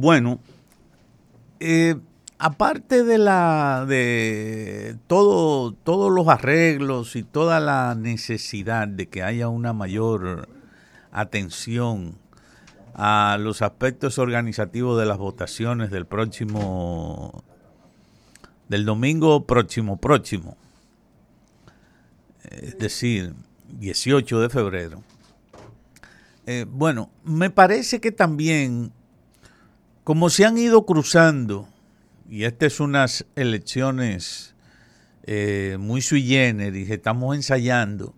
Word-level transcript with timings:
Bueno, 0.00 0.38
eh, 1.58 1.96
aparte 2.38 3.02
de 3.02 3.18
la 3.18 3.84
de 3.84 4.96
todo, 5.08 5.72
todos 5.72 6.12
los 6.12 6.28
arreglos 6.28 7.16
y 7.16 7.24
toda 7.24 7.58
la 7.58 7.96
necesidad 7.96 8.86
de 8.86 9.08
que 9.08 9.24
haya 9.24 9.48
una 9.48 9.72
mayor 9.72 10.48
atención 11.10 12.16
a 12.94 13.38
los 13.40 13.60
aspectos 13.60 14.20
organizativos 14.20 15.00
de 15.00 15.06
las 15.06 15.18
votaciones 15.18 15.90
del 15.90 16.06
próximo 16.06 17.42
del 18.68 18.84
domingo 18.84 19.46
próximo 19.46 19.96
próximo 19.96 20.56
es 22.44 22.78
decir 22.78 23.34
18 23.80 24.42
de 24.42 24.48
febrero 24.48 25.02
eh, 26.46 26.66
bueno 26.68 27.10
me 27.24 27.50
parece 27.50 28.00
que 28.00 28.12
también 28.12 28.92
como 30.08 30.30
se 30.30 30.46
han 30.46 30.56
ido 30.56 30.86
cruzando 30.86 31.68
y 32.30 32.44
estas 32.44 32.72
es 32.72 32.80
unas 32.80 33.26
elecciones 33.36 34.54
eh, 35.24 35.76
muy 35.78 36.00
sui 36.00 36.22
generis, 36.22 36.88
estamos 36.88 37.36
ensayando 37.36 38.14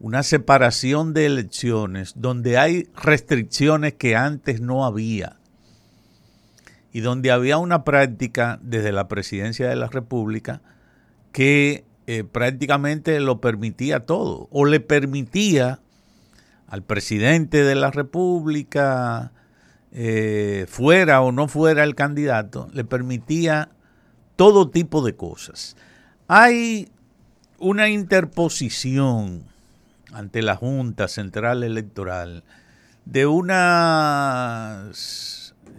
una 0.00 0.24
separación 0.24 1.14
de 1.14 1.26
elecciones 1.26 2.14
donde 2.16 2.58
hay 2.58 2.88
restricciones 2.96 3.94
que 3.94 4.16
antes 4.16 4.60
no 4.60 4.84
había 4.84 5.36
y 6.92 6.98
donde 6.98 7.30
había 7.30 7.58
una 7.58 7.84
práctica 7.84 8.58
desde 8.60 8.90
la 8.90 9.06
presidencia 9.06 9.68
de 9.68 9.76
la 9.76 9.86
República 9.86 10.62
que 11.30 11.84
eh, 12.08 12.24
prácticamente 12.24 13.20
lo 13.20 13.40
permitía 13.40 14.00
todo 14.00 14.48
o 14.50 14.64
le 14.64 14.80
permitía 14.80 15.78
al 16.66 16.82
presidente 16.82 17.62
de 17.62 17.76
la 17.76 17.92
República, 17.92 19.30
eh, 19.96 20.66
fuera 20.68 21.22
o 21.22 21.30
no 21.30 21.46
fuera 21.46 21.84
el 21.84 21.94
candidato, 21.94 22.68
le 22.72 22.82
permitía 22.84 23.68
todo 24.34 24.68
tipo 24.68 25.04
de 25.04 25.14
cosas. 25.14 25.76
Hay 26.26 26.88
una 27.58 27.88
interposición 27.88 29.44
ante 30.12 30.42
la 30.42 30.56
Junta 30.56 31.06
Central 31.06 31.62
Electoral 31.62 32.42
de 33.04 33.26
unas, 33.26 33.54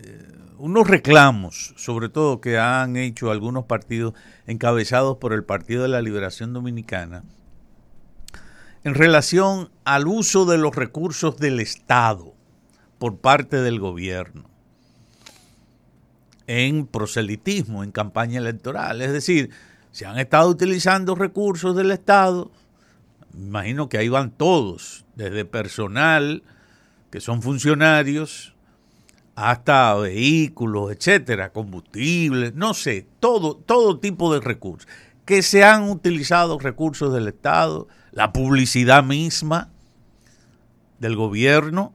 eh, 0.02 0.32
unos 0.60 0.88
reclamos, 0.88 1.74
sobre 1.76 2.08
todo 2.08 2.40
que 2.40 2.58
han 2.58 2.96
hecho 2.96 3.32
algunos 3.32 3.66
partidos 3.66 4.14
encabezados 4.48 5.18
por 5.18 5.34
el 5.34 5.44
Partido 5.44 5.84
de 5.84 5.90
la 5.90 6.02
Liberación 6.02 6.54
Dominicana, 6.54 7.26
en 8.86 8.94
relación 8.94 9.72
al 9.84 10.08
uso 10.08 10.46
de 10.46 10.58
los 10.58 10.74
recursos 10.74 11.36
del 11.38 11.60
Estado 11.60 12.35
por 12.98 13.18
parte 13.18 13.58
del 13.58 13.80
gobierno 13.80 14.50
en 16.48 16.86
proselitismo, 16.86 17.84
en 17.84 17.92
campaña 17.92 18.40
electoral. 18.40 19.02
Es 19.02 19.12
decir, 19.12 19.50
se 19.92 20.06
han 20.06 20.20
estado 20.20 20.50
utilizando 20.50 21.16
recursos 21.16 21.76
del 21.76 21.92
Estado, 21.92 22.52
imagino 23.34 23.90
que 23.90 23.98
ahí 23.98 24.10
van 24.10 24.32
todos, 24.32 25.06
desde 25.16 25.46
personal, 25.46 26.44
que 27.10 27.22
son 27.22 27.42
funcionarios, 27.42 28.54
hasta 29.36 29.94
vehículos, 29.96 30.92
etcétera, 30.92 31.52
combustibles, 31.52 32.54
no 32.56 32.74
sé, 32.74 33.06
todo, 33.20 33.56
todo 33.56 34.00
tipo 34.00 34.34
de 34.34 34.40
recursos. 34.40 34.88
Que 35.26 35.42
se 35.42 35.64
han 35.64 35.90
utilizado 35.90 36.60
recursos 36.60 37.14
del 37.14 37.28
Estado, 37.28 37.88
la 38.12 38.32
publicidad 38.32 39.04
misma 39.04 39.72
del 41.00 41.16
gobierno, 41.16 41.94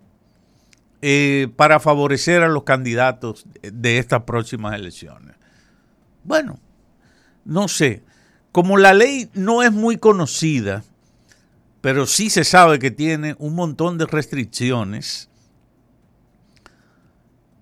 eh, 1.03 1.49
para 1.57 1.81
favorecer 1.81 2.43
a 2.43 2.49
los 2.49 2.65
candidatos 2.65 3.47
de 3.63 3.99
estas 3.99 4.25
próximas 4.25 4.75
elecciones. 4.75 5.37
Bueno, 6.25 6.59
no 7.45 7.69
sé, 7.69 8.03
como 8.53 8.77
la 8.77 8.93
ley 8.93 9.31
no 9.35 9.63
es 9.63 9.73
muy 9.73 9.97
conocida, 9.97 10.85
pero 11.81 12.07
sí 12.07 12.29
se 12.29 12.45
sabe 12.45 12.79
que 12.79 12.91
tiene 12.91 13.35
un 13.39 13.55
montón 13.55 13.97
de 13.97 14.07
restricciones, 14.07 15.31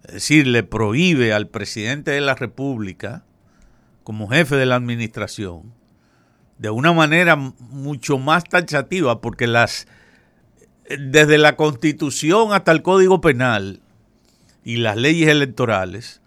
es 0.05 0.15
decir, 0.15 0.47
le 0.47 0.63
prohíbe 0.63 1.33
al 1.33 1.49
presidente 1.49 2.11
de 2.11 2.21
la 2.21 2.35
República, 2.35 3.25
como 4.03 4.29
jefe 4.29 4.57
de 4.57 4.67
la 4.67 4.77
administración, 4.77 5.75
de 6.59 6.71
una 6.71 6.93
manera 6.93 7.37
mucho 7.37 8.19
más 8.19 8.43
taxativa, 8.45 9.21
porque 9.21 9.47
las 9.47 9.87
desde 10.97 11.39
la 11.39 11.57
constitución 11.57 12.53
hasta 12.53 12.73
el 12.73 12.83
código 12.83 13.21
penal 13.21 13.81
y 14.65 14.77
las 14.77 14.97
leyes 14.97 15.29
electorales, 15.29 16.21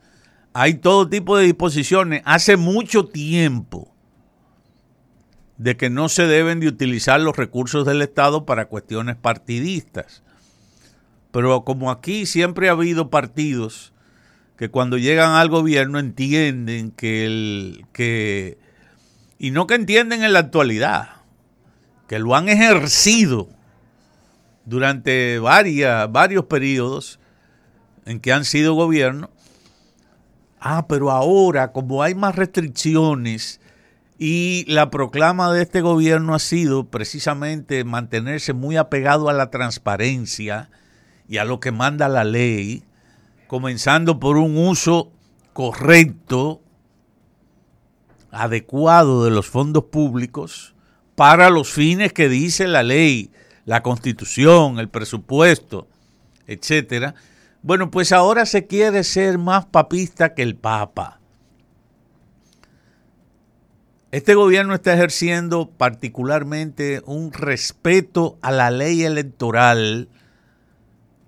hay 0.54 0.76
todo 0.76 1.10
tipo 1.10 1.38
de 1.38 1.46
disposiciones 1.46 2.22
hace 2.26 2.58
mucho 2.58 3.06
tiempo 3.06 3.92
de 5.58 5.78
que 5.78 5.90
no 5.90 6.10
se 6.10 6.26
deben 6.26 6.60
de 6.60 6.68
utilizar 6.68 7.22
los 7.22 7.38
recursos 7.38 7.86
del 7.86 8.02
Estado 8.02 8.46
para 8.46 8.66
cuestiones 8.66 9.16
partidistas. 9.16 10.24
Pero 11.32 11.64
como 11.64 11.92
aquí 11.92 12.26
siempre 12.26 12.68
ha 12.68 12.74
habido 12.74 13.10
partidos 13.10 13.94
que 14.58 14.70
cuando 14.70 14.98
llegan 14.98 15.32
al 15.32 15.50
gobierno 15.50 16.00
entienden 16.00 16.92
que 16.92 17.26
el 17.26 17.86
que 17.94 18.58
y 19.40 19.52
no 19.52 19.66
que 19.66 19.76
entienden 19.76 20.24
en 20.24 20.34
la 20.34 20.40
actualidad, 20.40 21.10
que 22.08 22.20
lo 22.20 22.36
han 22.36 22.50
ejercido 22.50 23.50
durante 24.66 25.40
varios 25.40 26.46
periodos 26.46 27.20
en 28.06 28.20
que 28.20 28.34
han 28.34 28.46
sido 28.46 28.74
gobierno. 28.74 29.30
Ah, 30.60 30.86
pero 30.88 31.12
ahora, 31.12 31.72
como 31.72 32.04
hay 32.04 32.14
más 32.14 32.36
restricciones 32.36 33.60
y 34.20 34.66
la 34.68 34.92
proclama 34.92 35.52
de 35.52 35.64
este 35.64 35.82
gobierno 35.82 36.36
ha 36.36 36.40
sido 36.40 36.86
precisamente 36.86 37.84
mantenerse 37.84 38.54
muy 38.54 38.78
apegado 38.78 39.30
a 39.30 39.34
la 39.34 39.50
transparencia 39.50 40.70
y 41.28 41.38
a 41.38 41.46
lo 41.46 41.60
que 41.60 41.72
manda 41.72 42.08
la 42.08 42.24
ley, 42.24 42.84
comenzando 43.48 44.20
por 44.20 44.38
un 44.38 44.58
uso 44.58 45.12
correcto, 45.54 46.62
adecuado 48.32 49.26
de 49.26 49.32
los 49.32 49.48
fondos 49.48 49.86
públicos 49.86 50.76
para 51.16 51.50
los 51.50 51.72
fines 51.72 52.14
que 52.14 52.30
dice 52.30 52.68
la 52.68 52.84
ley 52.84 53.32
la 53.72 53.84
constitución, 53.84 54.80
el 54.80 54.90
presupuesto, 54.90 55.88
etcétera. 56.46 57.16
Bueno, 57.62 57.90
pues 57.90 58.12
ahora 58.12 58.46
se 58.46 58.68
quiere 58.68 59.06
ser 59.06 59.38
más 59.38 59.66
papista 59.66 60.34
que 60.34 60.42
el 60.42 60.58
Papa. 60.58 61.22
Este 64.12 64.36
gobierno 64.36 64.76
está 64.76 64.94
ejerciendo 64.94 65.70
particularmente 65.70 67.02
un 67.06 67.32
respeto 67.32 68.38
a 68.42 68.52
la 68.52 68.72
ley 68.72 69.04
electoral 69.04 70.10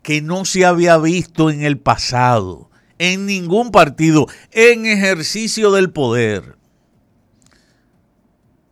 que 0.01 0.21
no 0.21 0.43
se 0.43 0.65
había 0.65 0.97
visto 0.97 1.49
en 1.49 1.63
el 1.63 1.77
pasado, 1.77 2.69
en 2.99 3.25
ningún 3.25 3.71
partido, 3.71 4.27
en 4.51 4.85
ejercicio 4.85 5.71
del 5.71 5.91
poder. 5.91 6.57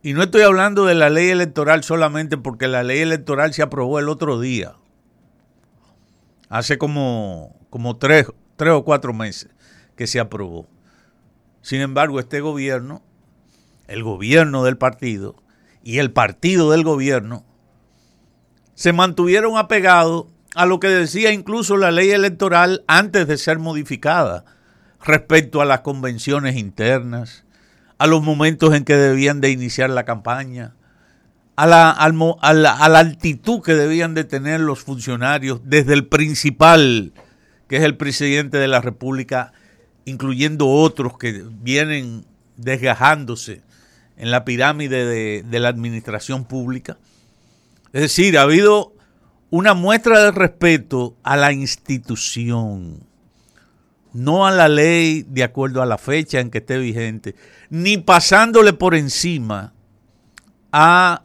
Y 0.02 0.14
no 0.14 0.24
estoy 0.24 0.42
hablando 0.42 0.84
de 0.84 0.96
la 0.96 1.10
ley 1.10 1.28
electoral 1.28 1.84
solamente 1.84 2.36
porque 2.36 2.66
la 2.66 2.82
ley 2.82 2.98
electoral 2.98 3.54
se 3.54 3.62
aprobó 3.62 4.00
el 4.00 4.08
otro 4.08 4.40
día, 4.40 4.74
hace 6.48 6.76
como, 6.76 7.56
como 7.70 7.96
tres, 7.98 8.26
tres 8.56 8.72
o 8.72 8.84
cuatro 8.84 9.14
meses 9.14 9.50
que 9.94 10.08
se 10.08 10.18
aprobó. 10.18 10.66
Sin 11.60 11.80
embargo, 11.80 12.18
este 12.18 12.40
gobierno, 12.40 13.00
el 13.86 14.02
gobierno 14.02 14.64
del 14.64 14.76
partido 14.76 15.36
y 15.84 15.98
el 15.98 16.10
partido 16.10 16.72
del 16.72 16.82
gobierno, 16.82 17.44
se 18.74 18.92
mantuvieron 18.92 19.56
apegados 19.56 20.26
a 20.56 20.66
lo 20.66 20.80
que 20.80 20.88
decía 20.88 21.32
incluso 21.32 21.76
la 21.76 21.92
ley 21.92 22.10
electoral 22.10 22.82
antes 22.88 23.28
de 23.28 23.38
ser 23.38 23.60
modificada 23.60 24.44
respecto 25.00 25.60
a 25.60 25.64
las 25.64 25.82
convenciones 25.82 26.56
internas, 26.56 27.44
a 28.02 28.08
los 28.08 28.20
momentos 28.20 28.74
en 28.74 28.84
que 28.84 28.96
debían 28.96 29.40
de 29.40 29.52
iniciar 29.52 29.88
la 29.88 30.02
campaña, 30.02 30.74
a 31.54 31.68
la, 31.68 31.90
a 31.92 32.52
la, 32.52 32.72
a 32.72 32.88
la 32.88 32.98
altitud 32.98 33.62
que 33.62 33.74
debían 33.74 34.12
de 34.14 34.24
tener 34.24 34.58
los 34.58 34.80
funcionarios, 34.80 35.60
desde 35.62 35.94
el 35.94 36.08
principal, 36.08 37.12
que 37.68 37.76
es 37.76 37.84
el 37.84 37.96
presidente 37.96 38.58
de 38.58 38.66
la 38.66 38.80
República, 38.80 39.52
incluyendo 40.04 40.68
otros 40.68 41.16
que 41.16 41.44
vienen 41.62 42.24
desgajándose 42.56 43.62
en 44.16 44.32
la 44.32 44.44
pirámide 44.44 45.04
de, 45.04 45.44
de, 45.48 45.60
la 45.60 45.68
administración 45.68 46.44
pública. 46.44 46.98
Es 47.92 48.00
decir, 48.00 48.36
ha 48.36 48.42
habido 48.42 48.94
una 49.50 49.74
muestra 49.74 50.24
de 50.24 50.32
respeto 50.32 51.14
a 51.22 51.36
la 51.36 51.52
institución 51.52 52.98
no 54.12 54.46
a 54.46 54.50
la 54.50 54.68
ley 54.68 55.24
de 55.28 55.42
acuerdo 55.42 55.82
a 55.82 55.86
la 55.86 55.98
fecha 55.98 56.40
en 56.40 56.50
que 56.50 56.58
esté 56.58 56.78
vigente, 56.78 57.34
ni 57.70 57.98
pasándole 57.98 58.72
por 58.72 58.94
encima 58.94 59.72
a 60.70 61.22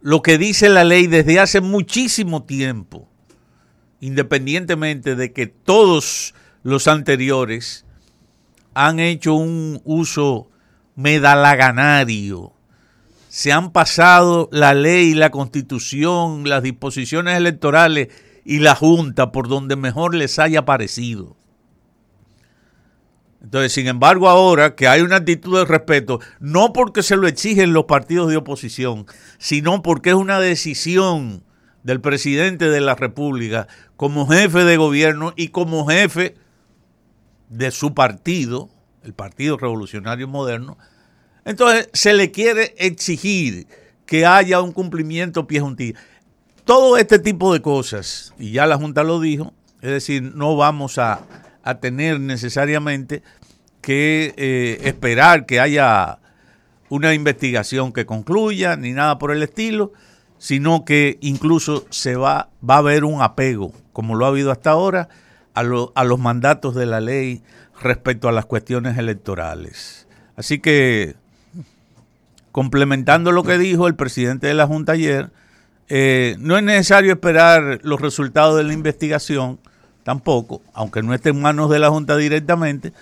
lo 0.00 0.22
que 0.22 0.38
dice 0.38 0.68
la 0.68 0.84
ley 0.84 1.06
desde 1.06 1.40
hace 1.40 1.60
muchísimo 1.60 2.44
tiempo, 2.44 3.08
independientemente 4.00 5.16
de 5.16 5.32
que 5.32 5.46
todos 5.46 6.34
los 6.62 6.86
anteriores 6.88 7.84
han 8.74 9.00
hecho 9.00 9.34
un 9.34 9.80
uso 9.84 10.50
medalaganario, 10.94 12.52
se 13.28 13.52
han 13.52 13.72
pasado 13.72 14.48
la 14.52 14.74
ley, 14.74 15.14
la 15.14 15.30
constitución, 15.30 16.48
las 16.48 16.62
disposiciones 16.62 17.36
electorales 17.36 18.08
y 18.48 18.60
la 18.60 18.74
Junta 18.74 19.30
por 19.30 19.46
donde 19.46 19.76
mejor 19.76 20.14
les 20.14 20.38
haya 20.38 20.64
parecido. 20.64 21.36
Entonces, 23.42 23.74
sin 23.74 23.88
embargo, 23.88 24.26
ahora 24.30 24.74
que 24.74 24.88
hay 24.88 25.02
una 25.02 25.16
actitud 25.16 25.58
de 25.58 25.66
respeto, 25.66 26.18
no 26.40 26.72
porque 26.72 27.02
se 27.02 27.18
lo 27.18 27.28
exigen 27.28 27.74
los 27.74 27.84
partidos 27.84 28.30
de 28.30 28.38
oposición, 28.38 29.04
sino 29.36 29.82
porque 29.82 30.10
es 30.10 30.16
una 30.16 30.40
decisión 30.40 31.44
del 31.82 32.00
presidente 32.00 32.70
de 32.70 32.80
la 32.80 32.94
República 32.94 33.68
como 33.96 34.26
jefe 34.26 34.64
de 34.64 34.78
gobierno 34.78 35.34
y 35.36 35.48
como 35.48 35.86
jefe 35.86 36.34
de 37.50 37.70
su 37.70 37.92
partido, 37.92 38.70
el 39.02 39.12
Partido 39.12 39.58
Revolucionario 39.58 40.26
Moderno, 40.26 40.78
entonces 41.44 41.90
se 41.92 42.14
le 42.14 42.30
quiere 42.30 42.74
exigir 42.78 43.66
que 44.06 44.24
haya 44.24 44.62
un 44.62 44.72
cumplimiento 44.72 45.46
pie 45.46 45.60
juntilla. 45.60 46.00
Todo 46.68 46.98
este 46.98 47.18
tipo 47.18 47.54
de 47.54 47.62
cosas, 47.62 48.34
y 48.38 48.52
ya 48.52 48.66
la 48.66 48.76
Junta 48.76 49.02
lo 49.02 49.20
dijo, 49.20 49.54
es 49.80 49.90
decir, 49.90 50.22
no 50.34 50.54
vamos 50.54 50.98
a, 50.98 51.22
a 51.62 51.80
tener 51.80 52.20
necesariamente 52.20 53.22
que 53.80 54.34
eh, 54.36 54.78
esperar 54.82 55.46
que 55.46 55.60
haya 55.60 56.18
una 56.90 57.14
investigación 57.14 57.94
que 57.94 58.04
concluya, 58.04 58.76
ni 58.76 58.92
nada 58.92 59.16
por 59.16 59.30
el 59.30 59.42
estilo, 59.42 59.94
sino 60.36 60.84
que 60.84 61.16
incluso 61.22 61.86
se 61.88 62.16
va, 62.16 62.50
va 62.62 62.74
a 62.74 62.78
haber 62.80 63.04
un 63.04 63.22
apego, 63.22 63.72
como 63.94 64.14
lo 64.14 64.26
ha 64.26 64.28
habido 64.28 64.52
hasta 64.52 64.72
ahora, 64.72 65.08
a, 65.54 65.62
lo, 65.62 65.90
a 65.94 66.04
los 66.04 66.18
mandatos 66.18 66.74
de 66.74 66.84
la 66.84 67.00
ley 67.00 67.42
respecto 67.80 68.28
a 68.28 68.32
las 68.32 68.44
cuestiones 68.44 68.98
electorales. 68.98 70.06
Así 70.36 70.58
que, 70.58 71.14
complementando 72.52 73.32
lo 73.32 73.42
que 73.42 73.56
dijo 73.56 73.88
el 73.88 73.94
presidente 73.94 74.48
de 74.48 74.54
la 74.54 74.66
Junta 74.66 74.92
ayer, 74.92 75.30
eh, 75.88 76.36
no 76.38 76.56
es 76.56 76.62
necesario 76.62 77.12
esperar 77.12 77.80
los 77.82 78.00
resultados 78.00 78.56
de 78.56 78.64
la 78.64 78.72
investigación, 78.72 79.58
tampoco, 80.02 80.62
aunque 80.74 81.02
no 81.02 81.14
esté 81.14 81.30
en 81.30 81.40
manos 81.40 81.70
de 81.70 81.78
la 81.78 81.90
Junta 81.90 82.16
directamente, 82.16 82.92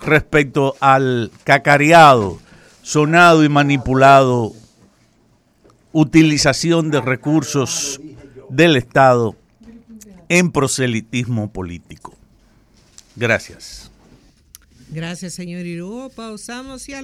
respecto 0.00 0.74
al 0.80 1.30
cacareado, 1.44 2.38
sonado 2.82 3.44
y 3.44 3.48
manipulado 3.48 4.52
utilización 5.92 6.90
de 6.90 7.00
recursos 7.00 8.00
del 8.48 8.76
Estado 8.76 9.36
en 10.28 10.52
proselitismo 10.52 11.52
político. 11.52 12.14
Gracias. 13.16 13.90
Gracias, 14.88 15.34
señor 15.34 15.66
Irugo. 15.66 16.10
Pausamos 16.10 16.88
y 16.88 16.94